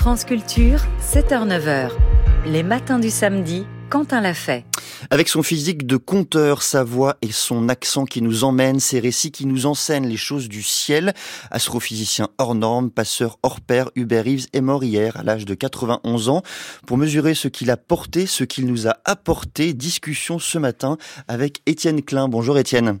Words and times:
France 0.00 0.24
Culture, 0.24 0.80
7h-9h. 1.12 1.90
Les 2.46 2.62
matins 2.62 2.98
du 2.98 3.10
samedi, 3.10 3.66
Quentin 3.90 4.22
l'a 4.22 4.32
fait. 4.32 4.64
Avec 5.10 5.28
son 5.28 5.42
physique 5.42 5.86
de 5.86 5.98
conteur, 5.98 6.62
sa 6.62 6.84
voix 6.84 7.18
et 7.20 7.30
son 7.30 7.68
accent 7.68 8.06
qui 8.06 8.22
nous 8.22 8.42
emmènent, 8.44 8.80
ses 8.80 8.98
récits 8.98 9.30
qui 9.30 9.44
nous 9.44 9.66
enseignent 9.66 10.06
les 10.06 10.16
choses 10.16 10.48
du 10.48 10.62
ciel, 10.62 11.12
astrophysicien 11.50 12.30
hors 12.38 12.54
norme, 12.54 12.90
passeur 12.90 13.38
hors 13.42 13.60
pair, 13.60 13.90
Hubert 13.94 14.24
Reeves 14.24 14.46
est 14.54 14.62
mort 14.62 14.82
hier 14.82 15.18
à 15.18 15.22
l'âge 15.22 15.44
de 15.44 15.52
91 15.52 16.30
ans. 16.30 16.42
Pour 16.86 16.96
mesurer 16.96 17.34
ce 17.34 17.48
qu'il 17.48 17.70
a 17.70 17.76
porté, 17.76 18.24
ce 18.24 18.44
qu'il 18.44 18.68
nous 18.68 18.88
a 18.88 18.96
apporté, 19.04 19.74
discussion 19.74 20.38
ce 20.38 20.56
matin 20.56 20.96
avec 21.28 21.60
Étienne 21.66 22.00
Klein. 22.00 22.26
Bonjour 22.26 22.56
Étienne. 22.56 23.00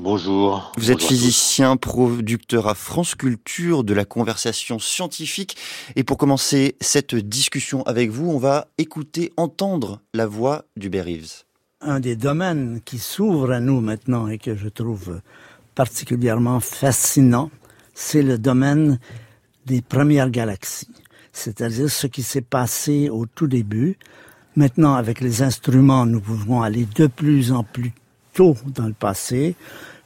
Bonjour. 0.00 0.72
Vous 0.76 0.90
êtes 0.90 1.02
physicien, 1.02 1.76
producteur 1.76 2.66
à 2.66 2.74
France 2.74 3.14
Culture 3.14 3.84
de 3.84 3.94
la 3.94 4.04
conversation 4.04 4.80
scientifique. 4.80 5.56
Et 5.94 6.02
pour 6.02 6.18
commencer 6.18 6.74
cette 6.80 7.14
discussion 7.14 7.84
avec 7.84 8.10
vous, 8.10 8.28
on 8.28 8.38
va 8.38 8.66
écouter, 8.76 9.32
entendre 9.36 10.00
la 10.12 10.26
voix 10.26 10.64
du 10.76 10.88
Reeves. 10.88 11.44
Un 11.80 12.00
des 12.00 12.16
domaines 12.16 12.80
qui 12.84 12.98
s'ouvre 12.98 13.52
à 13.52 13.60
nous 13.60 13.80
maintenant 13.80 14.26
et 14.26 14.38
que 14.38 14.56
je 14.56 14.68
trouve 14.68 15.20
particulièrement 15.76 16.58
fascinant, 16.58 17.52
c'est 17.94 18.22
le 18.22 18.36
domaine 18.36 18.98
des 19.64 19.80
premières 19.80 20.30
galaxies. 20.30 20.90
C'est-à-dire 21.32 21.88
ce 21.88 22.08
qui 22.08 22.24
s'est 22.24 22.40
passé 22.40 23.10
au 23.10 23.26
tout 23.26 23.46
début. 23.46 23.96
Maintenant, 24.56 24.94
avec 24.94 25.20
les 25.20 25.42
instruments, 25.42 26.04
nous 26.04 26.20
pouvons 26.20 26.62
aller 26.62 26.88
de 26.96 27.06
plus 27.06 27.52
en 27.52 27.62
plus 27.62 27.92
tôt 28.34 28.56
dans 28.66 28.86
le 28.86 28.92
passé. 28.92 29.54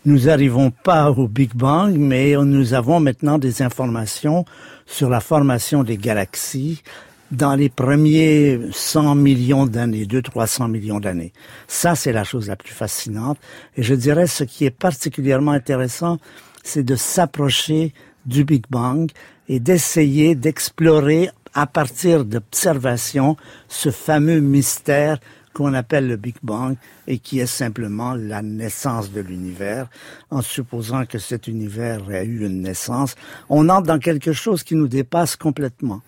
Nous 0.04 0.26
n'arrivons 0.26 0.70
pas 0.70 1.10
au 1.10 1.26
Big 1.26 1.54
Bang, 1.54 1.96
mais 1.96 2.36
nous 2.36 2.74
avons 2.74 3.00
maintenant 3.00 3.38
des 3.38 3.62
informations 3.62 4.44
sur 4.86 5.10
la 5.10 5.20
formation 5.20 5.82
des 5.82 5.96
galaxies 5.96 6.82
dans 7.30 7.54
les 7.54 7.68
premiers 7.68 8.58
100 8.72 9.14
millions 9.16 9.66
d'années, 9.66 10.04
200-300 10.04 10.70
millions 10.70 11.00
d'années. 11.00 11.32
Ça, 11.66 11.94
c'est 11.94 12.12
la 12.12 12.24
chose 12.24 12.48
la 12.48 12.56
plus 12.56 12.72
fascinante. 12.72 13.38
Et 13.76 13.82
je 13.82 13.94
dirais, 13.94 14.26
ce 14.26 14.44
qui 14.44 14.64
est 14.64 14.70
particulièrement 14.70 15.52
intéressant, 15.52 16.18
c'est 16.62 16.84
de 16.84 16.96
s'approcher 16.96 17.92
du 18.24 18.44
Big 18.44 18.64
Bang 18.70 19.10
et 19.48 19.60
d'essayer 19.60 20.34
d'explorer 20.34 21.30
à 21.54 21.66
partir 21.66 22.24
d'observations 22.24 23.36
ce 23.68 23.90
fameux 23.90 24.40
mystère 24.40 25.18
qu'on 25.58 25.74
appelle 25.74 26.06
le 26.06 26.16
Big 26.16 26.36
Bang 26.40 26.76
et 27.08 27.18
qui 27.18 27.40
est 27.40 27.46
simplement 27.46 28.14
la 28.14 28.42
naissance 28.42 29.10
de 29.10 29.20
l'univers. 29.20 29.88
En 30.30 30.40
supposant 30.40 31.04
que 31.04 31.18
cet 31.18 31.48
univers 31.48 32.08
ait 32.12 32.24
eu 32.24 32.46
une 32.46 32.62
naissance, 32.62 33.16
on 33.48 33.68
entre 33.68 33.88
dans 33.88 33.98
quelque 33.98 34.32
chose 34.32 34.62
qui 34.62 34.76
nous 34.76 34.86
dépasse 34.86 35.34
complètement. 35.34 36.00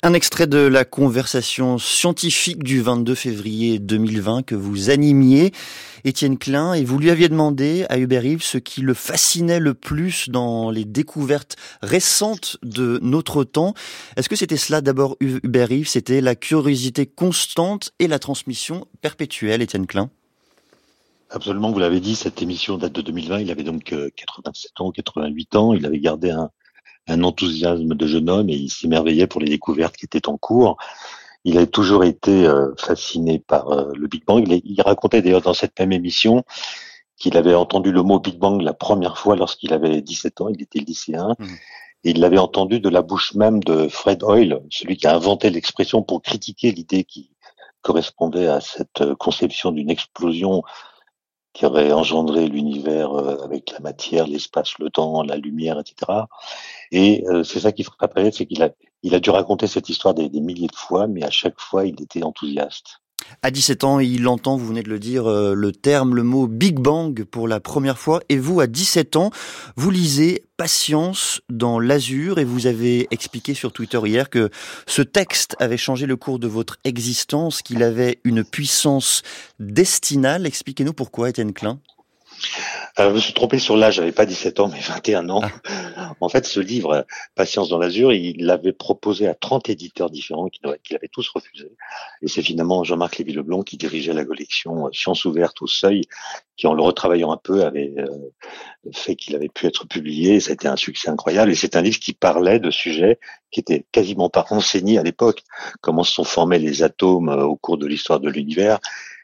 Un 0.00 0.14
extrait 0.14 0.46
de 0.46 0.58
la 0.58 0.84
conversation 0.84 1.76
scientifique 1.76 2.64
du 2.64 2.80
22 2.80 3.14
février 3.14 3.78
2020 3.78 4.42
que 4.42 4.54
vous 4.54 4.88
animiez, 4.88 5.52
Étienne 6.04 6.38
Klein, 6.38 6.72
et 6.72 6.84
vous 6.84 6.98
lui 6.98 7.10
aviez 7.10 7.28
demandé 7.28 7.84
à 7.90 7.98
Hubert 7.98 8.22
Reeves 8.22 8.42
ce 8.42 8.58
qui 8.58 8.80
le 8.80 8.94
fascinait 8.94 9.60
le 9.60 9.74
plus 9.74 10.30
dans 10.30 10.70
les 10.70 10.84
découvertes 10.84 11.56
récentes 11.82 12.56
de 12.62 12.98
notre 13.02 13.44
temps. 13.44 13.74
Est-ce 14.16 14.28
que 14.28 14.36
c'était 14.36 14.56
cela 14.56 14.80
d'abord 14.80 15.16
Hubert 15.20 15.68
Reeves 15.68 15.88
C'était 15.88 16.20
la 16.20 16.34
curiosité 16.34 17.06
constante 17.06 17.92
et 17.98 18.08
la 18.08 18.18
transmission 18.18 18.86
perpétuelle, 19.02 19.60
Étienne 19.60 19.86
Klein? 19.86 20.10
Absolument, 21.28 21.70
vous 21.70 21.78
l'avez 21.78 22.00
dit, 22.00 22.16
cette 22.16 22.42
émission 22.42 22.76
date 22.76 22.92
de 22.92 23.02
2020. 23.02 23.40
Il 23.40 23.50
avait 23.50 23.62
donc 23.62 23.94
87 24.16 24.72
euh, 24.80 24.84
ans, 24.84 24.90
88 24.90 25.56
ans. 25.56 25.72
Il 25.74 25.86
avait 25.86 26.00
gardé 26.00 26.30
un, 26.30 26.50
un 27.08 27.22
enthousiasme 27.24 27.94
de 27.94 28.06
jeune 28.06 28.30
homme 28.30 28.48
et 28.48 28.54
il 28.54 28.70
s'émerveillait 28.70 29.26
pour 29.26 29.40
les 29.40 29.48
découvertes 29.48 29.96
qui 29.96 30.04
étaient 30.04 30.28
en 30.28 30.36
cours. 30.36 30.76
Il 31.44 31.58
a 31.58 31.66
toujours 31.66 32.04
été 32.04 32.46
euh, 32.46 32.72
fasciné 32.78 33.40
par 33.40 33.70
euh, 33.70 33.92
le 33.94 34.06
Big 34.06 34.24
Bang. 34.24 34.46
Il, 34.64 34.80
racontait 34.82 35.22
d'ailleurs 35.22 35.42
dans 35.42 35.54
cette 35.54 35.78
même 35.78 35.92
émission 35.92 36.44
qu'il 37.16 37.36
avait 37.36 37.54
entendu 37.54 37.90
le 37.92 38.02
mot 38.02 38.20
Big 38.20 38.38
Bang 38.38 38.60
la 38.62 38.72
première 38.72 39.18
fois 39.18 39.36
lorsqu'il 39.36 39.72
avait 39.72 40.00
17 40.02 40.40
ans, 40.40 40.48
il 40.48 40.62
était 40.62 40.80
lycéen, 40.80 41.34
mmh. 41.38 41.44
et 42.04 42.10
il 42.10 42.20
l'avait 42.20 42.38
entendu 42.38 42.80
de 42.80 42.88
la 42.88 43.02
bouche 43.02 43.34
même 43.34 43.62
de 43.62 43.88
Fred 43.88 44.22
Hoyle, 44.22 44.60
celui 44.70 44.96
qui 44.96 45.06
a 45.06 45.14
inventé 45.14 45.50
l'expression 45.50 46.02
pour 46.02 46.22
critiquer 46.22 46.72
l'idée 46.72 47.04
qui 47.04 47.30
correspondait 47.82 48.48
à 48.48 48.60
cette 48.60 49.00
euh, 49.00 49.14
conception 49.16 49.72
d'une 49.72 49.90
explosion 49.90 50.62
qui 51.52 51.66
aurait 51.66 51.92
engendré 51.92 52.48
l'univers 52.48 53.12
euh, 53.12 53.36
avec 53.44 53.70
la 53.72 53.80
matière, 53.80 54.26
l'espace, 54.26 54.78
le 54.78 54.90
temps, 54.90 55.22
la 55.22 55.36
lumière, 55.36 55.78
etc. 55.78 56.22
Et 56.90 57.24
euh, 57.28 57.44
c'est 57.44 57.60
ça 57.60 57.72
qui 57.72 57.84
frappait, 57.84 58.30
c'est 58.32 58.46
qu'il 58.46 58.62
a, 58.62 59.20
dû 59.20 59.30
raconter 59.30 59.66
cette 59.66 59.88
histoire 59.88 60.14
des, 60.14 60.28
milliers 60.40 60.68
de 60.68 60.76
fois, 60.76 61.06
mais 61.06 61.22
à 61.24 61.30
chaque 61.30 61.60
fois, 61.60 61.86
il 61.86 62.00
était 62.00 62.22
enthousiaste. 62.22 63.00
À 63.42 63.50
17 63.50 63.84
ans, 63.84 63.98
il 63.98 64.26
entend, 64.28 64.56
vous 64.56 64.66
venez 64.66 64.82
de 64.82 64.88
le 64.88 64.98
dire, 64.98 65.26
euh, 65.26 65.54
le 65.54 65.72
terme, 65.72 66.14
le 66.14 66.22
mot 66.22 66.46
Big 66.46 66.78
Bang 66.78 67.24
pour 67.24 67.48
la 67.48 67.60
première 67.60 67.98
fois. 67.98 68.20
Et 68.28 68.38
vous, 68.38 68.60
à 68.60 68.66
17 68.66 69.16
ans, 69.16 69.30
vous 69.76 69.90
lisez 69.90 70.44
Patience 70.56 71.40
dans 71.48 71.80
l'azur 71.80 72.38
et 72.38 72.44
vous 72.44 72.68
avez 72.68 73.08
expliqué 73.10 73.52
sur 73.52 73.72
Twitter 73.72 73.98
hier 74.04 74.30
que 74.30 74.48
ce 74.86 75.02
texte 75.02 75.56
avait 75.58 75.76
changé 75.76 76.06
le 76.06 76.14
cours 76.14 76.38
de 76.38 76.46
votre 76.46 76.76
existence, 76.84 77.62
qu'il 77.62 77.82
avait 77.82 78.20
une 78.22 78.44
puissance 78.44 79.22
destinale. 79.58 80.46
Expliquez-nous 80.46 80.92
pourquoi, 80.92 81.30
Étienne 81.30 81.52
Klein. 81.52 81.80
Euh, 82.98 83.08
je 83.08 83.14
me 83.14 83.20
suis 83.20 83.32
trompé 83.32 83.58
sur 83.58 83.76
l'âge, 83.76 83.94
j'avais 83.94 84.12
pas 84.12 84.26
17 84.26 84.60
ans, 84.60 84.68
mais 84.68 84.80
21 84.80 85.30
ans. 85.30 85.42
Ah. 85.96 86.14
En 86.20 86.28
fait, 86.28 86.46
ce 86.46 86.60
livre, 86.60 87.06
Patience 87.34 87.70
dans 87.70 87.78
l'azur, 87.78 88.12
il 88.12 88.44
l'avait 88.44 88.72
proposé 88.72 89.26
à 89.26 89.34
30 89.34 89.70
éditeurs 89.70 90.10
différents 90.10 90.48
qui, 90.48 90.60
qui 90.84 90.92
l'avaient 90.92 91.08
tous 91.08 91.28
refusé. 91.30 91.70
Et 92.20 92.28
c'est 92.28 92.42
finalement 92.42 92.84
Jean-Marc 92.84 93.18
Lévy-Leblond 93.18 93.62
qui 93.62 93.76
dirigeait 93.76 94.12
la 94.12 94.24
collection 94.24 94.86
euh, 94.86 94.90
Science 94.92 95.24
ouverte 95.24 95.62
au 95.62 95.66
seuil, 95.66 96.02
qui 96.56 96.66
en 96.66 96.74
le 96.74 96.82
retravaillant 96.82 97.32
un 97.32 97.38
peu 97.38 97.64
avait 97.64 97.94
euh, 97.98 98.90
fait 98.92 99.16
qu'il 99.16 99.34
avait 99.36 99.48
pu 99.48 99.66
être 99.66 99.86
publié. 99.86 100.40
C'était 100.40 100.68
un 100.68 100.76
succès 100.76 101.08
incroyable. 101.08 101.50
Et 101.50 101.54
c'est 101.54 101.76
un 101.76 101.82
livre 101.82 101.98
qui 101.98 102.12
parlait 102.12 102.60
de 102.60 102.70
sujets 102.70 103.18
qui 103.50 103.60
étaient 103.60 103.84
quasiment 103.92 104.28
pas 104.28 104.44
enseignés 104.50 104.98
à 104.98 105.02
l'époque. 105.02 105.42
Comment 105.80 106.04
se 106.04 106.12
sont 106.12 106.24
formés 106.24 106.58
les 106.58 106.82
atomes 106.82 107.28
au 107.28 107.56
cours 107.56 107.78
de 107.78 107.86
l'histoire 107.86 108.20
de 108.20 108.28
l'univers 108.28 108.80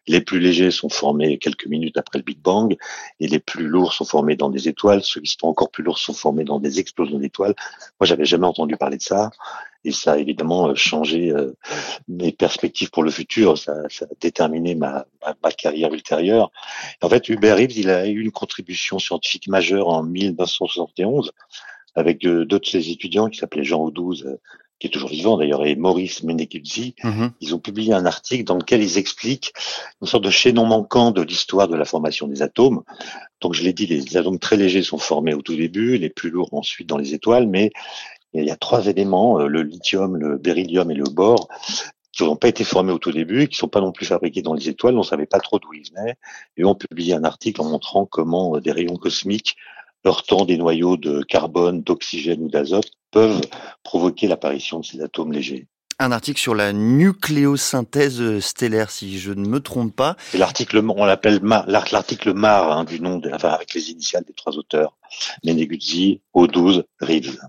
les 0.09 0.21
plus 0.21 0.41
légers 0.41 0.71
sont 0.71 0.89
formés 0.89 1.39
quelques 1.39 1.67
minutes 1.67 1.97
après 1.97 2.19
le 2.19 2.25
Big 2.25 2.39
Bang 2.39 2.77
et 3.21 3.29
les 3.29 3.39
plus 3.39 3.67
lourds 3.67 3.93
sont 3.93 4.05
formés 4.05 4.37
dans 4.37 4.51
des 4.51 4.69
étoiles. 4.69 5.03
Ceux 5.03 5.21
qui 5.21 5.37
sont 5.39 5.47
encore 5.47 5.71
plus 5.71 5.85
lourds 5.85 5.99
sont 5.99 6.15
formés 6.15 6.45
dans 6.45 6.59
des 6.59 6.81
explosions 6.81 7.19
d'étoiles. 7.19 7.55
Moi, 8.01 8.07
j'avais 8.07 8.25
jamais 8.25 8.47
entendu 8.47 8.77
parler 8.77 8.97
de 8.97 9.03
ça 9.03 9.31
et 9.85 9.93
ça 9.93 10.13
a 10.13 10.19
évidemment 10.19 10.69
euh, 10.69 10.75
changé 10.75 11.31
euh, 11.31 11.55
mes 12.09 12.33
perspectives 12.33 12.91
pour 12.91 13.03
le 13.03 13.11
futur. 13.11 13.59
Ça, 13.59 13.75
ça 13.89 14.07
a 14.07 14.15
déterminé 14.21 14.75
ma, 14.75 15.07
ma, 15.43 15.53
carrière 15.53 15.93
ultérieure. 15.93 16.51
En 17.03 17.09
fait, 17.09 17.29
Hubert 17.29 17.57
Reeves, 17.57 17.77
il 17.77 17.91
a 17.91 18.07
eu 18.07 18.21
une 18.21 18.33
contribution 18.33 18.99
scientifique 18.99 19.49
majeure 19.49 19.89
en 19.89 20.03
1971 20.03 21.33
avec 21.95 22.21
deux 22.21 22.47
de 22.47 22.61
ses 22.65 22.91
étudiants 22.91 23.29
qui 23.29 23.39
s'appelaient 23.39 23.65
Jean 23.65 23.81
Audouze 23.81 24.39
qui 24.79 24.87
est 24.87 24.91
toujours 24.91 25.11
vivant 25.11 25.37
d'ailleurs, 25.37 25.65
et 25.67 25.75
Maurice 25.75 26.23
Menekuzzi, 26.23 26.95
mhm. 27.03 27.33
ils 27.41 27.55
ont 27.55 27.59
publié 27.59 27.93
un 27.93 28.07
article 28.07 28.45
dans 28.45 28.57
lequel 28.57 28.83
ils 28.83 28.99
expliquent 28.99 29.53
une 30.01 30.07
sorte 30.07 30.25
de 30.25 30.31
chaînon 30.31 30.67
manquant 30.67 31.11
de 31.11 31.23
l'histoire 31.23 31.69
de 31.69 31.77
la 31.77 31.85
formation 31.85 32.29
des 32.29 32.43
atomes. 32.43 32.83
Donc 33.41 33.55
je 33.55 33.63
l'ai 33.63 33.73
dit, 33.73 33.87
les 33.87 34.17
atomes 34.17 34.39
très 34.39 34.57
légers 34.57 34.83
sont 34.83 34.99
formés 34.99 35.35
au 35.35 35.43
tout 35.43 35.57
début, 35.57 35.99
les 35.99 36.11
plus 36.11 36.31
lourds 36.31 36.53
ensuite 36.53 36.89
dans 36.89 36.99
les 36.99 37.15
étoiles, 37.15 37.49
mais 37.49 37.73
il 38.35 38.45
y 38.45 38.51
a 38.51 38.57
trois 38.57 38.87
éléments, 38.87 39.41
euh, 39.41 39.47
le 39.47 39.63
lithium, 39.63 40.17
le 40.17 40.39
beryllium 40.39 40.91
et 40.91 40.95
le 40.95 41.05
bore, 41.05 41.49
qui 42.13 42.25
n'ont 42.25 42.37
pas 42.37 42.49
été 42.49 42.65
formés 42.65 42.93
au 42.93 42.99
tout 42.99 43.13
début, 43.13 43.49
qui 43.49 43.57
sont 43.57 43.69
pas 43.69 43.81
non 43.81 43.93
plus 43.93 44.07
fabriqués 44.07 44.43
dans 44.43 44.55
les 44.55 44.69
étoiles, 44.69 44.99
on 44.99 45.03
savait 45.03 45.27
pas 45.27 45.41
trop 45.41 45.59
d'où 45.59 45.73
ils 45.73 45.89
venaient, 45.91 46.17
et 46.57 46.65
on 46.65 46.75
publié 46.75 47.15
un 47.15 47.25
article 47.25 47.61
en 47.63 47.65
montrant 47.65 48.07
comment 48.07 48.57
euh, 48.57 48.61
des 48.61 48.73
rayons 48.73 48.97
cosmiques 48.97 49.57
heurtant 50.07 50.45
des 50.45 50.57
noyaux 50.57 50.97
de 50.97 51.23
carbone, 51.23 51.83
d'oxygène 51.83 52.43
ou 52.43 52.49
d'azote 52.49 52.91
peuvent 53.11 53.41
provoquer 53.83 54.29
l'apparition 54.29 54.81
de 54.81 54.85
ces 54.85 55.01
atomes 55.01 55.33
légers. 55.33 55.67
Un 56.01 56.13
article 56.13 56.41
sur 56.41 56.55
la 56.55 56.73
nucléosynthèse 56.73 58.39
stellaire, 58.39 58.91
si 58.91 59.19
je 59.19 59.33
ne 59.33 59.49
me 59.49 59.59
trompe 59.59 59.97
pas. 59.97 60.17
C'est 60.31 60.39
l'article, 60.39 60.81
on 60.89 61.05
l'appelle 61.05 61.41
l'article 61.43 62.35
MAR, 62.35 62.71
hein, 62.71 62.85
du 62.85 63.01
nom, 63.01 63.19
de, 63.19 63.29
enfin, 63.33 63.49
avec 63.49 63.75
les 63.75 63.91
initiales 63.91 64.23
des 64.25 64.33
trois 64.33 64.57
auteurs, 64.57 64.97
Meneguzzi, 65.45 66.21
O12, 66.37 66.85
Reeves. 67.01 67.41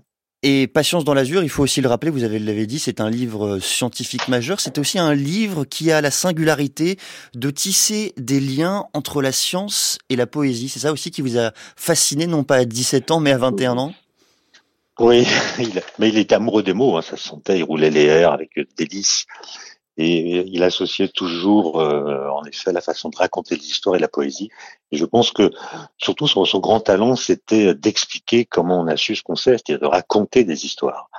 Et 0.42 0.68
Patience 0.68 1.04
dans 1.04 1.12
l'azur, 1.12 1.42
il 1.42 1.50
faut 1.50 1.62
aussi 1.62 1.82
le 1.82 1.88
rappeler, 1.88 2.10
vous 2.10 2.18
l'avez 2.18 2.66
dit, 2.66 2.78
c'est 2.78 3.02
un 3.02 3.10
livre 3.10 3.58
scientifique 3.58 4.26
majeur. 4.28 4.58
C'est 4.58 4.78
aussi 4.78 4.98
un 4.98 5.14
livre 5.14 5.66
qui 5.66 5.92
a 5.92 6.00
la 6.00 6.10
singularité 6.10 6.98
de 7.34 7.50
tisser 7.50 8.14
des 8.16 8.40
liens 8.40 8.86
entre 8.94 9.20
la 9.20 9.32
science 9.32 9.98
et 10.08 10.16
la 10.16 10.26
poésie. 10.26 10.70
C'est 10.70 10.80
ça 10.80 10.92
aussi 10.92 11.10
qui 11.10 11.20
vous 11.20 11.38
a 11.38 11.52
fasciné, 11.76 12.26
non 12.26 12.42
pas 12.42 12.56
à 12.56 12.64
17 12.64 13.10
ans, 13.10 13.20
mais 13.20 13.32
à 13.32 13.38
21 13.38 13.76
ans? 13.76 13.94
Oui, 14.98 15.26
mais 15.98 16.08
il 16.08 16.18
était 16.18 16.34
amoureux 16.34 16.62
des 16.62 16.72
mots, 16.72 16.96
hein, 16.96 17.02
ça 17.02 17.18
se 17.18 17.28
sentait, 17.28 17.58
il 17.58 17.64
roulait 17.64 17.90
les 17.90 18.04
airs 18.04 18.32
avec 18.32 18.58
délice. 18.78 19.26
Et 20.02 20.46
il 20.46 20.62
associait 20.62 21.08
toujours, 21.08 21.78
euh, 21.78 22.26
en 22.30 22.42
effet, 22.44 22.72
la 22.72 22.80
façon 22.80 23.10
de 23.10 23.16
raconter 23.16 23.54
l'histoire 23.54 23.96
et 23.96 23.98
la 23.98 24.08
poésie. 24.08 24.48
Et 24.92 24.96
je 24.96 25.04
pense 25.04 25.30
que, 25.30 25.50
surtout, 25.98 26.26
son, 26.26 26.58
grand 26.58 26.80
talent, 26.80 27.16
c'était 27.16 27.74
d'expliquer 27.74 28.46
comment 28.46 28.80
on 28.80 28.86
a 28.86 28.96
su 28.96 29.14
ce 29.14 29.22
qu'on 29.22 29.36
sait, 29.36 29.58
c'est-à-dire 29.58 29.80
de 29.80 29.86
raconter 29.86 30.44
des 30.44 30.64
histoires. 30.64 31.10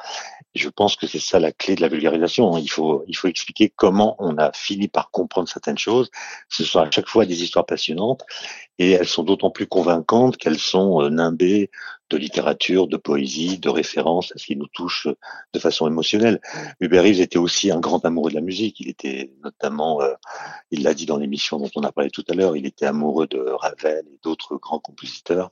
je 0.55 0.67
pense 0.67 0.95
que 0.95 1.05
c'est 1.05 1.19
ça 1.19 1.39
la 1.39 1.51
clé 1.51 1.75
de 1.75 1.81
la 1.81 1.89
vulgarisation. 1.89 2.57
Il 2.57 2.69
faut, 2.69 3.03
il 3.07 3.15
faut 3.15 3.27
expliquer 3.27 3.71
comment 3.73 4.15
on 4.17 4.37
a 4.39 4.51
fini 4.51 4.87
par 4.87 5.11
comprendre 5.11 5.47
certaines 5.47 5.77
choses. 5.77 6.09
Ce 6.49 6.63
sont 6.63 6.79
à 6.79 6.89
chaque 6.89 7.07
fois 7.07 7.27
des 7.27 7.43
histoires 7.43 7.67
passionnantes 7.67 8.23
et 8.79 8.91
elles 8.91 9.07
sont 9.07 9.23
d'autant 9.23 9.51
plus 9.51 9.67
convaincantes 9.67 10.37
qu'elles 10.37 10.59
sont 10.59 11.03
euh, 11.03 11.09
nimbées 11.09 11.69
de 12.11 12.17
littérature, 12.17 12.87
de 12.87 12.97
poésie, 12.97 13.57
de 13.57 13.69
références 13.69 14.33
à 14.35 14.37
ce 14.37 14.45
qui 14.45 14.55
nous 14.55 14.67
touche 14.67 15.07
de 15.53 15.59
façon 15.59 15.87
émotionnelle. 15.87 16.41
Hubert 16.81 17.03
Reeves 17.03 17.21
était 17.21 17.39
aussi 17.39 17.71
un 17.71 17.79
grand 17.79 18.03
amoureux 18.05 18.29
de 18.29 18.35
la 18.35 18.41
musique. 18.41 18.79
Il 18.81 18.89
était 18.89 19.31
notamment, 19.43 20.01
euh, 20.01 20.13
il 20.71 20.83
l'a 20.83 20.93
dit 20.93 21.05
dans 21.05 21.17
l'émission 21.17 21.57
dont 21.57 21.69
on 21.75 21.83
a 21.83 21.91
parlé 21.91 22.09
tout 22.09 22.25
à 22.29 22.33
l'heure, 22.33 22.57
il 22.57 22.65
était 22.65 22.85
amoureux 22.85 23.27
de 23.27 23.39
Ravel 23.39 24.03
et 24.07 24.19
d'autres 24.23 24.57
grands 24.57 24.79
compositeurs. 24.79 25.51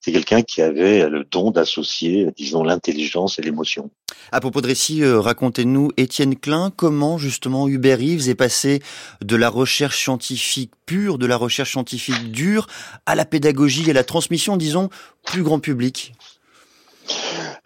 C'est 0.00 0.12
quelqu'un 0.12 0.42
qui 0.42 0.62
avait 0.62 1.08
le 1.08 1.24
don 1.24 1.52
d'associer, 1.52 2.28
disons, 2.36 2.64
l'intelligence 2.64 3.38
et 3.38 3.42
l'émotion. 3.42 3.90
À 4.32 4.40
propos 4.40 4.60
de 4.60 4.66
récit, 4.66 5.02
euh, 5.02 5.20
racontez-nous, 5.20 5.90
Étienne 5.96 6.36
Klein, 6.36 6.72
comment 6.74 7.18
justement 7.18 7.68
Hubert 7.68 7.98
Reeves 7.98 8.28
est 8.28 8.34
passé 8.34 8.82
de 9.22 9.36
la 9.36 9.48
recherche 9.48 10.02
scientifique 10.02 10.72
pure, 10.86 11.18
de 11.18 11.26
la 11.26 11.36
recherche 11.36 11.70
scientifique 11.70 12.32
dure, 12.32 12.66
à 13.06 13.14
la 13.14 13.24
pédagogie 13.24 13.88
et 13.88 13.92
la 13.92 14.04
transmission, 14.04 14.56
disons, 14.56 14.88
plus 15.24 15.42
grand 15.42 15.60
public 15.60 15.99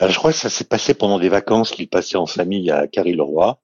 Je 0.01 0.17
crois 0.17 0.33
que 0.33 0.39
ça 0.39 0.51
s'est 0.51 0.65
passé 0.65 0.95
pendant 0.95 1.19
des 1.19 1.29
vacances 1.29 1.71
qu'il 1.71 1.89
passait 1.89 2.17
en 2.17 2.27
famille 2.27 2.71
à 2.71 2.87
Carry-le-Roi. 2.87 3.61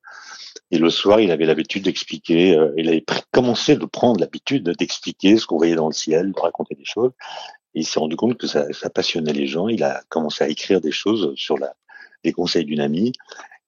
Et 0.72 0.78
le 0.78 0.90
soir, 0.90 1.20
il 1.20 1.30
avait 1.32 1.46
l'habitude 1.46 1.84
d'expliquer, 1.84 2.56
euh, 2.56 2.72
il 2.76 2.88
avait 2.88 3.04
commencé 3.32 3.76
de 3.76 3.84
prendre 3.84 4.20
l'habitude 4.20 4.68
d'expliquer 4.70 5.36
ce 5.36 5.46
qu'on 5.46 5.56
voyait 5.56 5.74
dans 5.74 5.88
le 5.88 5.92
ciel, 5.92 6.32
de 6.32 6.40
raconter 6.40 6.76
des 6.76 6.84
choses. 6.84 7.10
Et 7.74 7.80
il 7.80 7.86
s'est 7.86 7.98
rendu 7.98 8.16
compte 8.16 8.36
que 8.36 8.46
ça, 8.46 8.72
ça, 8.72 8.88
passionnait 8.88 9.32
les 9.32 9.46
gens. 9.46 9.68
Il 9.68 9.82
a 9.82 10.02
commencé 10.08 10.44
à 10.44 10.48
écrire 10.48 10.80
des 10.80 10.92
choses 10.92 11.32
sur 11.34 11.58
la, 11.58 11.74
les 12.24 12.32
conseils 12.32 12.64
d'une 12.64 12.80
amie. 12.80 13.12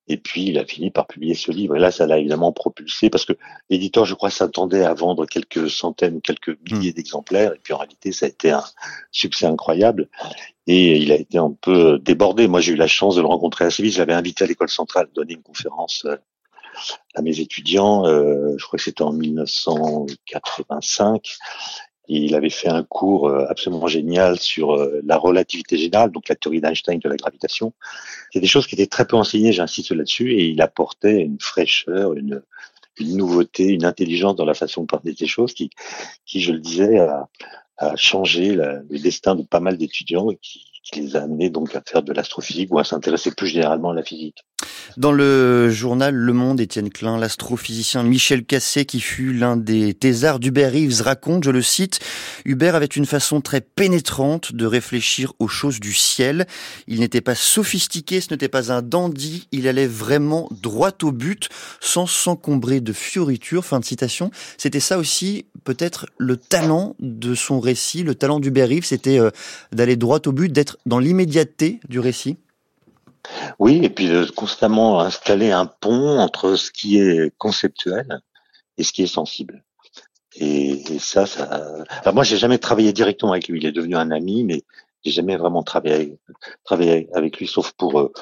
Et 0.08 0.16
puis, 0.16 0.46
il 0.46 0.58
a 0.58 0.64
fini 0.64 0.90
par 0.90 1.06
publier 1.06 1.34
ce 1.34 1.52
livre. 1.52 1.76
Et 1.76 1.78
là, 1.78 1.92
ça 1.92 2.06
l'a 2.06 2.18
évidemment 2.18 2.52
propulsé 2.52 3.08
parce 3.08 3.24
que 3.24 3.32
l'éditeur, 3.70 4.04
je 4.04 4.14
crois, 4.14 4.28
s'attendait 4.30 4.84
à 4.84 4.92
vendre 4.94 5.26
quelques 5.26 5.70
centaines 5.70 6.20
quelques 6.20 6.58
milliers 6.68 6.90
hmm. 6.90 6.94
d'exemplaires. 6.94 7.54
Et 7.54 7.60
puis, 7.62 7.72
en 7.72 7.78
réalité, 7.78 8.10
ça 8.12 8.26
a 8.26 8.28
été 8.28 8.50
un 8.50 8.64
succès 9.12 9.46
incroyable. 9.46 10.08
Et 10.66 10.98
il 10.98 11.12
a 11.12 11.16
été 11.16 11.38
un 11.38 11.54
peu 11.60 11.98
débordé. 11.98 12.48
Moi, 12.48 12.60
j'ai 12.60 12.72
eu 12.72 12.76
la 12.76 12.88
chance 12.88 13.16
de 13.16 13.20
le 13.20 13.26
rencontrer 13.26 13.64
assez 13.64 13.82
vite. 13.82 13.94
Je 13.94 13.98
l'avais 13.98 14.12
invité 14.12 14.44
à 14.44 14.46
l'école 14.46 14.68
centrale 14.68 15.08
donner 15.14 15.32
une 15.34 15.42
conférence 15.42 16.04
euh, 16.06 16.16
à 17.14 17.22
mes 17.22 17.40
étudiants. 17.40 18.06
Euh, 18.06 18.54
je 18.58 18.64
crois 18.64 18.78
que 18.78 18.84
c'était 18.84 19.02
en 19.02 19.12
1985 19.12 21.36
il 22.16 22.34
avait 22.34 22.50
fait 22.50 22.68
un 22.68 22.82
cours 22.82 23.28
euh, 23.28 23.46
absolument 23.48 23.86
génial 23.86 24.38
sur 24.38 24.72
euh, 24.72 25.00
la 25.04 25.16
relativité 25.16 25.78
générale, 25.78 26.10
donc 26.10 26.28
la 26.28 26.34
théorie 26.34 26.60
d'Einstein 26.60 26.98
de 26.98 27.08
la 27.08 27.16
gravitation. 27.16 27.72
C'est 28.32 28.40
des 28.40 28.46
choses 28.46 28.66
qui 28.66 28.74
étaient 28.74 28.86
très 28.86 29.06
peu 29.06 29.16
enseignées, 29.16 29.52
j'insiste 29.52 29.92
là-dessus, 29.92 30.32
et 30.32 30.46
il 30.46 30.60
apportait 30.62 31.22
une 31.22 31.40
fraîcheur, 31.40 32.14
une, 32.14 32.42
nouveauté, 33.00 33.68
une 33.68 33.84
intelligence 33.84 34.36
dans 34.36 34.44
la 34.44 34.54
façon 34.54 34.82
de 34.82 34.86
parler 34.86 35.12
des 35.12 35.26
choses 35.26 35.54
qui, 35.54 35.70
je 36.26 36.52
le 36.52 36.58
disais, 36.58 36.98
a, 36.98 37.28
changé 37.96 38.54
le 38.54 38.98
destin 39.00 39.34
de 39.34 39.42
pas 39.42 39.58
mal 39.58 39.76
d'étudiants 39.76 40.30
et 40.30 40.36
qui, 40.36 40.64
qui 40.82 41.00
les 41.00 41.16
a 41.16 41.22
amenés 41.22 41.50
donc 41.50 41.74
à 41.74 41.82
faire 41.84 42.02
de 42.02 42.12
l'astrophysique 42.12 42.72
ou 42.72 42.78
à 42.78 42.84
s'intéresser 42.84 43.32
plus 43.32 43.48
généralement 43.48 43.90
à 43.90 43.94
la 43.94 44.02
physique. 44.02 44.44
Dans 44.96 45.12
le 45.12 45.70
journal 45.70 46.14
Le 46.14 46.32
Monde, 46.32 46.60
Étienne 46.60 46.90
Klein, 46.90 47.18
l'astrophysicien 47.18 48.02
Michel 48.02 48.44
Cassé, 48.44 48.84
qui 48.84 49.00
fut 49.00 49.32
l'un 49.32 49.56
des 49.56 49.94
thésards 49.94 50.38
d'Hubert 50.38 50.72
Reeves, 50.72 51.02
raconte, 51.02 51.44
je 51.44 51.50
le 51.50 51.62
cite, 51.62 52.00
Hubert 52.44 52.74
avait 52.74 52.86
une 52.86 53.06
façon 53.06 53.40
très 53.40 53.60
pénétrante 53.60 54.54
de 54.54 54.66
réfléchir 54.66 55.32
aux 55.38 55.48
choses 55.48 55.80
du 55.80 55.94
ciel. 55.94 56.46
Il 56.86 57.00
n'était 57.00 57.20
pas 57.20 57.34
sophistiqué, 57.34 58.20
ce 58.20 58.32
n'était 58.32 58.48
pas 58.48 58.72
un 58.72 58.82
dandy, 58.82 59.48
il 59.52 59.68
allait 59.68 59.86
vraiment 59.86 60.48
droit 60.50 60.92
au 61.02 61.12
but, 61.12 61.48
sans 61.80 62.06
s'encombrer 62.06 62.80
de 62.80 62.92
fioritures. 62.92 63.64
Fin 63.64 63.80
de 63.80 63.84
citation. 63.84 64.30
C'était 64.58 64.80
ça 64.80 64.98
aussi, 64.98 65.46
peut-être, 65.64 66.06
le 66.18 66.36
talent 66.36 66.96
de 67.00 67.34
son 67.34 67.60
récit, 67.60 68.02
le 68.02 68.14
talent 68.14 68.40
d'Hubert 68.40 68.68
Reeves, 68.68 68.84
c'était 68.84 69.18
euh, 69.18 69.30
d'aller 69.72 69.96
droit 69.96 70.20
au 70.26 70.32
but, 70.32 70.52
d'être 70.52 70.78
dans 70.86 70.98
l'immédiateté 70.98 71.80
du 71.88 71.98
récit. 71.98 72.36
Oui, 73.58 73.80
et 73.82 73.90
puis 73.90 74.08
de 74.08 74.24
constamment 74.30 75.00
installer 75.00 75.50
un 75.52 75.66
pont 75.66 76.18
entre 76.18 76.56
ce 76.56 76.70
qui 76.70 76.98
est 76.98 77.32
conceptuel 77.38 78.20
et 78.78 78.82
ce 78.82 78.92
qui 78.92 79.02
est 79.02 79.06
sensible. 79.06 79.64
Et, 80.36 80.98
ça, 80.98 81.26
ça. 81.26 81.44
Alors 82.02 82.14
moi, 82.14 82.24
j'ai 82.24 82.38
jamais 82.38 82.58
travaillé 82.58 82.92
directement 82.92 83.32
avec 83.32 83.48
lui. 83.48 83.58
Il 83.60 83.66
est 83.66 83.72
devenu 83.72 83.96
un 83.96 84.10
ami, 84.10 84.44
mais 84.44 84.64
j'ai 85.04 85.10
jamais 85.10 85.36
vraiment 85.36 85.62
travaillé, 85.62 86.18
avec 87.12 87.38
lui, 87.38 87.46
sauf 87.46 87.72
pour 87.72 88.00
euh, 88.00 88.12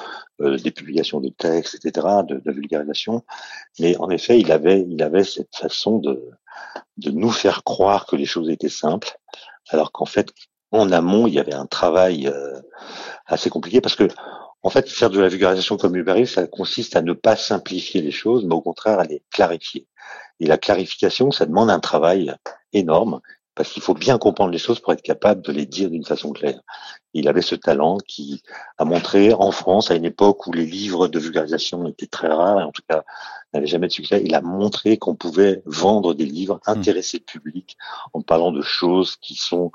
euh, 0.41 0.57
des 0.57 0.71
publications 0.71 1.21
de 1.21 1.29
textes, 1.29 1.75
etc., 1.75 2.07
de, 2.27 2.51
vulgarisation. 2.51 3.23
Mais 3.79 3.95
en 3.97 4.09
effet, 4.09 4.39
il 4.39 4.51
avait, 4.51 5.23
cette 5.23 5.55
façon 5.55 5.99
de 5.99 7.11
nous 7.11 7.31
faire 7.31 7.63
croire 7.63 8.07
que 8.07 8.15
les 8.15 8.25
choses 8.25 8.49
étaient 8.49 8.69
simples, 8.69 9.17
alors 9.69 9.91
qu'en 9.91 10.05
fait, 10.05 10.33
en 10.71 10.91
amont, 10.91 11.27
il 11.27 11.33
y 11.33 11.39
avait 11.39 11.53
un 11.53 11.65
travail 11.65 12.27
euh, 12.27 12.59
assez 13.25 13.49
compliqué 13.49 13.81
parce 13.81 13.95
que 13.95 14.07
en 14.63 14.69
fait, 14.69 14.89
faire 14.89 15.09
de 15.09 15.19
la 15.19 15.27
vulgarisation 15.27 15.77
comme 15.77 15.95
Uber 15.95 16.25
ça 16.25 16.45
consiste 16.47 16.95
à 16.95 17.01
ne 17.01 17.13
pas 17.13 17.35
simplifier 17.35 18.01
les 18.01 18.11
choses, 18.11 18.45
mais 18.45 18.53
au 18.53 18.61
contraire 18.61 18.99
à 18.99 19.05
les 19.05 19.23
clarifier. 19.31 19.87
Et 20.39 20.45
la 20.45 20.57
clarification, 20.57 21.31
ça 21.31 21.45
demande 21.45 21.69
un 21.69 21.79
travail 21.79 22.33
énorme, 22.73 23.21
parce 23.55 23.73
qu'il 23.73 23.81
faut 23.81 23.93
bien 23.93 24.17
comprendre 24.17 24.51
les 24.51 24.57
choses 24.57 24.79
pour 24.79 24.93
être 24.93 25.01
capable 25.01 25.41
de 25.41 25.51
les 25.51 25.65
dire 25.65 25.89
d'une 25.89 26.05
façon 26.05 26.31
claire. 26.31 26.61
il 27.13 27.27
avait 27.27 27.41
ce 27.41 27.55
talent 27.55 27.97
qui 28.07 28.41
a 28.77 28.85
montré 28.85 29.33
en 29.33 29.51
France, 29.51 29.91
à 29.91 29.95
une 29.95 30.05
époque 30.05 30.47
où 30.47 30.53
les 30.53 30.65
livres 30.65 31.07
de 31.07 31.19
vulgarisation 31.19 31.85
étaient 31.87 32.07
très 32.07 32.29
rares, 32.29 32.61
et 32.61 32.63
en 32.63 32.71
tout 32.71 32.83
cas 32.87 33.03
n'avaient 33.53 33.67
jamais 33.67 33.87
de 33.87 33.91
succès, 33.91 34.21
il 34.23 34.33
a 34.35 34.41
montré 34.41 34.97
qu'on 34.97 35.15
pouvait 35.15 35.61
vendre 35.65 36.13
des 36.13 36.25
livres, 36.25 36.61
mmh. 36.67 36.71
intéresser 36.71 37.17
le 37.17 37.25
public 37.25 37.77
en 38.13 38.21
parlant 38.21 38.51
de 38.51 38.61
choses 38.61 39.17
qui 39.17 39.35
sont 39.35 39.71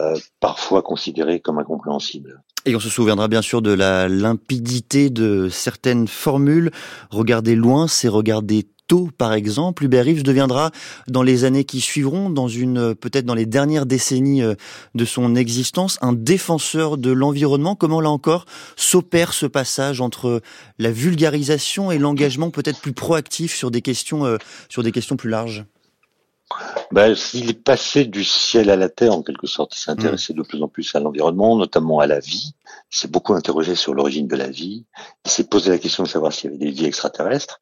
euh, 0.00 0.16
parfois 0.40 0.82
considérées 0.82 1.40
comme 1.40 1.58
incompréhensibles. 1.58 2.42
Et 2.66 2.74
on 2.74 2.80
se 2.80 2.88
souviendra 2.88 3.28
bien 3.28 3.42
sûr 3.42 3.60
de 3.60 3.72
la 3.72 4.08
limpidité 4.08 5.10
de 5.10 5.48
certaines 5.50 6.08
formules. 6.08 6.70
Regarder 7.10 7.54
loin, 7.54 7.88
c'est 7.88 8.08
regarder 8.08 8.66
tôt, 8.86 9.10
par 9.16 9.34
exemple. 9.34 9.84
Hubert 9.84 10.04
Reeves 10.04 10.22
deviendra, 10.22 10.70
dans 11.08 11.22
les 11.22 11.44
années 11.44 11.64
qui 11.64 11.80
suivront, 11.80 12.30
dans 12.30 12.48
une, 12.48 12.94
peut-être 12.94 13.26
dans 13.26 13.34
les 13.34 13.46
dernières 13.46 13.86
décennies 13.86 14.42
euh, 14.42 14.54
de 14.94 15.04
son 15.04 15.36
existence, 15.36 15.98
un 16.00 16.12
défenseur 16.12 16.98
de 16.98 17.10
l'environnement. 17.10 17.74
Comment, 17.74 18.00
là 18.00 18.10
encore, 18.10 18.46
s'opère 18.76 19.32
ce 19.32 19.46
passage 19.46 20.00
entre 20.00 20.40
la 20.78 20.90
vulgarisation 20.90 21.90
et 21.90 21.98
l'engagement 21.98 22.50
peut-être 22.50 22.80
plus 22.80 22.92
proactif 22.92 23.54
sur 23.54 23.70
des 23.70 23.82
questions, 23.82 24.24
euh, 24.24 24.38
sur 24.68 24.82
des 24.82 24.92
questions 24.92 25.16
plus 25.16 25.30
larges? 25.30 25.64
Ben, 26.90 27.14
Il 27.34 27.50
est 27.50 27.62
passé 27.62 28.04
du 28.04 28.24
ciel 28.24 28.70
à 28.70 28.76
la 28.76 28.88
terre 28.88 29.14
en 29.14 29.22
quelque 29.22 29.46
sorte. 29.46 29.76
Il 29.76 29.78
s'est 29.78 29.90
intéressé 29.90 30.32
mm. 30.32 30.36
de 30.36 30.42
plus 30.42 30.62
en 30.62 30.68
plus 30.68 30.94
à 30.94 31.00
l'environnement, 31.00 31.56
notamment 31.56 32.00
à 32.00 32.06
la 32.06 32.20
vie. 32.20 32.54
Il 32.92 32.98
s'est 32.98 33.08
beaucoup 33.08 33.34
interrogé 33.34 33.74
sur 33.74 33.94
l'origine 33.94 34.28
de 34.28 34.36
la 34.36 34.48
vie. 34.48 34.84
Il 35.24 35.30
s'est 35.30 35.48
posé 35.48 35.70
la 35.70 35.78
question 35.78 36.02
de 36.02 36.08
savoir 36.08 36.32
s'il 36.32 36.50
y 36.50 36.54
avait 36.54 36.64
des 36.64 36.70
vies 36.70 36.86
extraterrestres. 36.86 37.60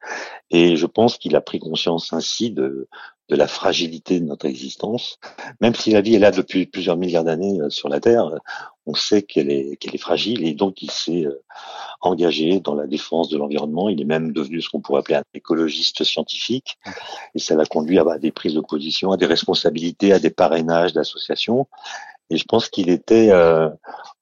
Et 0.51 0.75
je 0.75 0.85
pense 0.85 1.17
qu'il 1.17 1.35
a 1.35 1.41
pris 1.41 1.59
conscience 1.59 2.13
ainsi 2.13 2.51
de, 2.51 2.87
de 3.29 3.35
la 3.35 3.47
fragilité 3.47 4.19
de 4.19 4.25
notre 4.25 4.45
existence. 4.45 5.19
Même 5.61 5.75
si 5.75 5.91
la 5.91 6.01
vie 6.01 6.15
est 6.15 6.19
là 6.19 6.31
depuis 6.31 6.65
plusieurs 6.65 6.97
milliards 6.97 7.23
d'années 7.23 7.59
euh, 7.61 7.69
sur 7.69 7.89
la 7.89 7.99
Terre, 7.99 8.27
euh, 8.27 8.37
on 8.85 8.93
sait 8.93 9.21
qu'elle 9.21 9.49
est, 9.49 9.77
qu'elle 9.77 9.95
est 9.95 9.99
fragile 9.99 10.45
et 10.45 10.53
donc 10.53 10.81
il 10.81 10.91
s'est 10.91 11.25
euh, 11.25 11.41
engagé 12.07 12.59
dans 12.59 12.75
la 12.75 12.87
défense 12.87 13.29
de 13.29 13.37
l'environnement. 13.37 13.89
Il 13.89 14.01
est 14.01 14.05
même 14.05 14.31
devenu 14.31 14.61
ce 14.61 14.69
qu'on 14.69 14.81
pourrait 14.81 14.99
appeler 14.99 15.15
un 15.15 15.23
écologiste 15.33 16.03
scientifique 16.03 16.77
et 17.35 17.39
ça 17.39 17.55
l'a 17.55 17.65
conduit 17.65 17.99
à 17.99 18.17
des 18.19 18.31
prises 18.31 18.53
de 18.53 18.61
position, 18.61 19.11
à 19.11 19.17
des 19.17 19.25
responsabilités, 19.25 20.13
à 20.13 20.19
des 20.19 20.29
parrainages 20.29 20.93
d'associations. 20.93 21.67
Et 22.29 22.37
je 22.37 22.45
pense 22.45 22.69
qu'il 22.69 22.89
était 22.89 23.31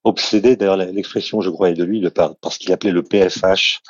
obsédé, 0.04 0.56
d'ailleurs 0.56 0.76
l'expression 0.76 1.40
je 1.40 1.50
crois 1.50 1.70
est 1.70 1.74
de 1.74 1.84
lui, 1.84 2.00
de 2.00 2.08
par, 2.08 2.36
parce 2.36 2.58
qu'il 2.58 2.72
appelait 2.72 2.90
le 2.90 3.02
PFH, 3.02 3.80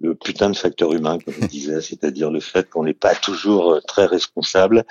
le 0.00 0.14
putain 0.14 0.50
de 0.50 0.56
facteur 0.56 0.92
humain, 0.92 1.18
comme 1.18 1.34
il 1.40 1.48
disait, 1.48 1.80
c'est-à-dire 1.80 2.30
le 2.30 2.40
fait 2.40 2.68
qu'on 2.68 2.84
n'est 2.84 2.94
pas 2.94 3.14
toujours 3.14 3.72
euh, 3.72 3.80
très 3.80 4.06
responsable 4.06 4.84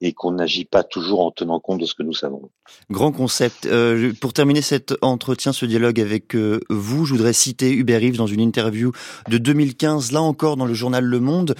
et 0.00 0.12
qu'on 0.12 0.32
n'agit 0.32 0.64
pas 0.64 0.84
toujours 0.84 1.20
en 1.20 1.30
tenant 1.30 1.58
compte 1.58 1.80
de 1.80 1.86
ce 1.86 1.94
que 1.94 2.02
nous 2.02 2.12
savons. 2.12 2.50
Grand 2.90 3.12
concept. 3.12 3.66
Euh, 3.66 4.12
pour 4.20 4.32
terminer 4.32 4.60
cet 4.60 4.94
entretien, 5.00 5.52
ce 5.52 5.64
dialogue 5.64 6.00
avec 6.00 6.36
euh, 6.36 6.60
vous, 6.68 7.06
je 7.06 7.14
voudrais 7.14 7.32
citer 7.32 7.72
Hubert 7.72 8.00
Reeves 8.00 8.16
dans 8.16 8.26
une 8.26 8.40
interview 8.40 8.92
de 9.28 9.38
2015, 9.38 10.12
là 10.12 10.20
encore 10.20 10.56
dans 10.56 10.66
le 10.66 10.74
journal 10.74 11.04
Le 11.04 11.20
Monde. 11.20 11.54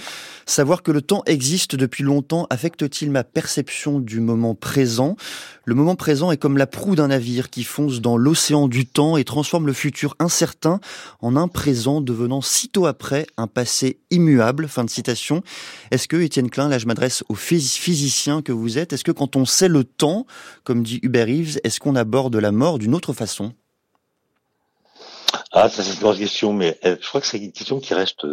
Savoir 0.45 0.83
que 0.83 0.91
le 0.91 1.01
temps 1.01 1.23
existe 1.25 1.75
depuis 1.75 2.03
longtemps 2.03 2.47
affecte-t-il 2.49 3.11
ma 3.11 3.23
perception 3.23 3.99
du 3.99 4.19
moment 4.19 4.55
présent? 4.55 5.15
Le 5.67 5.75
moment 5.75 5.95
présent 5.97 6.31
est 6.31 6.37
comme 6.37 6.57
la 6.57 6.65
proue 6.65 6.95
d'un 6.95 7.09
navire 7.09 7.49
qui 7.49 7.65
fonce 7.65 7.99
dans 7.99 8.15
l'océan 8.15 8.69
du 8.69 8.85
temps 8.85 9.17
et 9.17 9.25
transforme 9.25 9.67
le 9.67 9.73
futur 9.73 10.15
incertain 10.17 10.79
en 11.19 11.35
un 11.35 11.49
présent 11.49 11.99
devenant 11.99 12.39
sitôt 12.39 12.85
après 12.85 13.27
un 13.35 13.47
passé 13.47 13.99
immuable. 14.09 14.69
Fin 14.69 14.85
de 14.85 14.89
citation. 14.89 15.43
Est-ce 15.91 16.07
que, 16.07 16.15
Étienne 16.15 16.49
Klein, 16.49 16.69
là 16.69 16.79
je 16.79 16.85
m'adresse 16.85 17.25
aux 17.27 17.35
physiciens 17.35 18.41
que 18.41 18.53
vous 18.53 18.77
êtes, 18.77 18.93
est-ce 18.93 19.03
que 19.03 19.11
quand 19.11 19.35
on 19.35 19.43
sait 19.43 19.67
le 19.67 19.83
temps, 19.83 20.25
comme 20.63 20.83
dit 20.83 21.01
Hubert 21.03 21.27
Reeves, 21.27 21.59
est-ce 21.65 21.81
qu'on 21.81 21.97
aborde 21.97 22.37
la 22.37 22.53
mort 22.53 22.79
d'une 22.79 22.95
autre 22.95 23.11
façon? 23.11 23.51
Ah, 25.51 25.67
ça 25.67 25.83
c'est 25.83 25.95
une 25.95 25.99
grosse 25.99 26.19
question, 26.19 26.53
mais 26.53 26.79
euh, 26.85 26.95
je 27.01 27.07
crois 27.09 27.19
que 27.19 27.27
c'est 27.27 27.39
une 27.39 27.51
question 27.51 27.81
qui 27.81 27.93
reste 27.93 28.25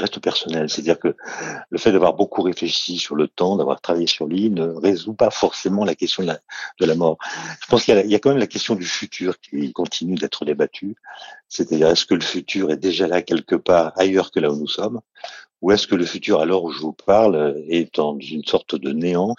reste 0.00 0.20
personnelle. 0.20 0.68
C'est-à-dire 0.68 0.98
que 0.98 1.14
le 1.70 1.78
fait 1.78 1.92
d'avoir 1.92 2.14
beaucoup 2.14 2.42
réfléchi 2.42 2.98
sur 2.98 3.14
le 3.14 3.28
temps, 3.28 3.56
d'avoir 3.56 3.80
travaillé 3.80 4.06
sur 4.06 4.26
lui, 4.26 4.50
ne 4.50 4.66
résout 4.66 5.14
pas 5.14 5.30
forcément 5.30 5.84
la 5.84 5.94
question 5.94 6.22
de 6.22 6.86
la, 6.86 6.94
mort. 6.94 7.18
Je 7.60 7.66
pense 7.66 7.84
qu'il 7.84 7.98
y, 7.98 8.08
y, 8.08 8.14
a 8.14 8.18
quand 8.18 8.30
même 8.30 8.38
la 8.38 8.46
question 8.46 8.74
du 8.74 8.84
futur 8.84 9.40
qui 9.40 9.72
continue 9.72 10.16
d'être 10.16 10.44
débattue. 10.44 10.96
C'est-à-dire, 11.48 11.88
est-ce 11.88 12.06
que 12.06 12.14
le 12.14 12.22
futur 12.22 12.70
est 12.70 12.76
déjà 12.76 13.06
là 13.06 13.22
quelque 13.22 13.56
part 13.56 13.92
ailleurs 13.96 14.30
que 14.30 14.40
là 14.40 14.50
où 14.50 14.56
nous 14.56 14.68
sommes? 14.68 15.00
Ou 15.62 15.72
est-ce 15.72 15.86
que 15.86 15.94
le 15.94 16.04
futur, 16.04 16.40
à 16.40 16.44
l'heure 16.44 16.64
où 16.64 16.70
je 16.70 16.80
vous 16.80 16.92
parle, 16.92 17.56
est 17.68 17.94
dans 17.96 18.18
une 18.18 18.44
sorte 18.44 18.74
de 18.74 18.92
néant 18.92 19.34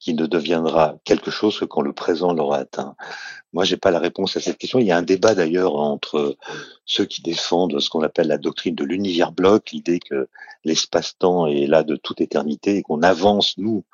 qui 0.00 0.14
ne 0.14 0.26
deviendra 0.26 0.96
quelque 1.04 1.30
chose 1.30 1.58
que 1.58 1.66
quand 1.66 1.82
le 1.82 1.92
présent 1.92 2.32
l'aura 2.32 2.56
atteint. 2.56 2.96
Moi, 3.52 3.64
j'ai 3.64 3.76
pas 3.76 3.90
la 3.90 3.98
réponse 3.98 4.36
à 4.36 4.40
cette 4.40 4.56
question. 4.56 4.78
Il 4.78 4.86
y 4.86 4.92
a 4.92 4.96
un 4.96 5.02
débat 5.02 5.34
d'ailleurs 5.34 5.76
entre 5.76 6.36
ceux 6.86 7.04
qui 7.04 7.20
défendent 7.20 7.78
ce 7.78 7.90
qu'on 7.90 8.02
appelle 8.02 8.28
la 8.28 8.38
doctrine 8.38 8.74
de 8.74 8.84
l'univers 8.84 9.30
bloc, 9.30 9.70
l'idée 9.72 10.00
que 10.00 10.28
l'espace-temps 10.64 11.46
est 11.46 11.66
là 11.66 11.82
de 11.82 11.96
toute 11.96 12.22
éternité 12.22 12.78
et 12.78 12.82
qu'on 12.82 13.02
avance, 13.02 13.58
nous, 13.58 13.84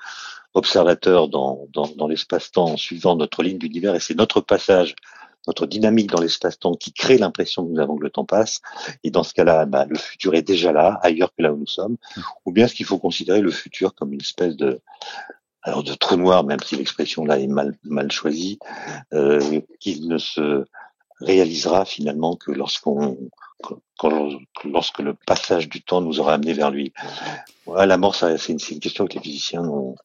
observateurs, 0.55 1.29
dans, 1.29 1.67
dans, 1.73 2.07
l'espace-temps 2.07 2.67
en 2.67 2.77
suivant 2.77 3.17
notre 3.17 3.43
ligne 3.43 3.59
d'univers 3.59 3.95
et 3.97 4.01
c'est 4.01 4.17
notre 4.17 4.41
passage 4.41 4.95
notre 5.49 5.67
dynamique 5.67 6.11
dans 6.11 6.21
l'espace-temps 6.21 6.75
qui 6.75 6.93
crée 6.93 7.19
l'impression 7.19 7.65
que 7.65 7.71
nous 7.71 7.79
avons 7.79 7.97
que 7.97 8.03
le 8.03 8.11
temps 8.11 8.25
passe. 8.25 8.63
Et 9.05 9.13
dans 9.13 9.23
ce 9.23 9.33
cas-là, 9.33 9.65
bah, 9.65 9.87
le 9.89 9.97
futur 9.97 10.35
est 10.35 10.43
déjà 10.43 10.73
là, 10.73 10.99
ailleurs 11.03 11.33
que 11.37 11.41
là 11.41 11.53
où 11.53 11.57
nous 11.57 11.69
sommes. 11.69 11.99
Ou 12.45 12.51
bien 12.51 12.65
est-ce 12.65 12.75
qu'il 12.75 12.85
faut 12.85 12.99
considérer 12.99 13.41
le 13.41 13.53
futur 13.53 13.95
comme 13.95 14.13
une 14.13 14.21
espèce 14.21 14.57
de, 14.57 14.81
alors 15.67 15.83
de 15.83 15.95
trou 15.95 16.17
noir, 16.17 16.45
même 16.45 16.61
si 16.65 16.77
l'expression 16.77 17.25
là 17.25 17.39
est 17.39 17.49
mal, 17.49 18.13
choisie, 18.13 18.59
euh, 19.13 19.61
qu'il 19.81 20.09
ne 20.09 20.17
se 20.17 20.65
réalisera 21.21 21.85
finalement 21.85 22.37
que 22.37 22.53
lorsqu'on 22.53 23.19
lorsque 24.65 24.99
le 25.01 25.15
passage 25.15 25.69
du 25.69 25.83
temps 25.83 26.01
nous 26.01 26.21
aura 26.21 26.35
amené 26.35 26.53
vers 26.53 26.71
lui. 26.71 26.93
La 27.67 27.97
mort, 27.97 28.15
c'est 28.15 28.49
une, 28.49 28.59
une, 28.71 28.81
question 28.81 29.07
que 29.07 29.15
les 29.15 29.21
physiciens 29.21 29.63
n'ont 29.63 29.97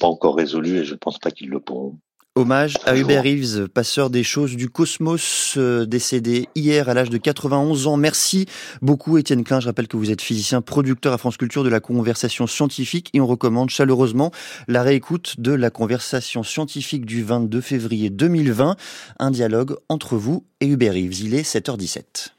pas 0.00 0.06
encore 0.06 0.36
résolue 0.36 0.78
et 0.78 0.84
je 0.84 0.94
ne 0.94 0.98
pense 0.98 1.18
pas 1.18 1.30
qu'ils 1.30 1.50
le 1.50 1.60
pourront. 1.60 1.98
Hommage 2.34 2.78
à 2.86 2.96
Hubert 2.96 3.24
Reeves, 3.24 3.68
passeur 3.68 4.08
des 4.08 4.24
choses 4.24 4.56
du 4.56 4.70
cosmos, 4.70 5.52
euh, 5.58 5.84
décédé 5.84 6.48
hier 6.54 6.88
à 6.88 6.94
l'âge 6.94 7.10
de 7.10 7.18
91 7.18 7.86
ans. 7.86 7.98
Merci 7.98 8.46
beaucoup 8.80 9.18
Étienne 9.18 9.44
Klein. 9.44 9.60
Je 9.60 9.66
rappelle 9.66 9.86
que 9.86 9.98
vous 9.98 10.10
êtes 10.10 10.22
physicien, 10.22 10.62
producteur 10.62 11.12
à 11.12 11.18
France 11.18 11.36
Culture 11.36 11.62
de 11.62 11.68
la 11.68 11.80
conversation 11.80 12.46
scientifique 12.46 13.10
et 13.12 13.20
on 13.20 13.26
recommande 13.26 13.68
chaleureusement 13.68 14.30
la 14.66 14.82
réécoute 14.82 15.40
de 15.40 15.52
la 15.52 15.68
conversation 15.68 16.42
scientifique 16.42 17.04
du 17.04 17.22
22 17.22 17.60
février 17.60 18.08
2020. 18.08 18.76
Un 19.18 19.30
dialogue 19.30 19.76
entre 19.90 20.16
vous 20.16 20.46
et 20.62 20.68
Hubert 20.68 20.94
Reeves. 20.94 21.20
Il 21.20 21.34
est 21.34 21.42
7h17. 21.42 22.32